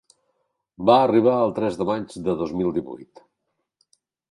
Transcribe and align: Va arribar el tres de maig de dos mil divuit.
Va 0.89 0.95
arribar 1.01 1.35
el 1.41 1.53
tres 1.59 1.77
de 1.81 1.87
maig 1.91 2.17
de 2.29 2.37
dos 2.41 2.57
mil 2.63 2.73
divuit. 2.81 3.25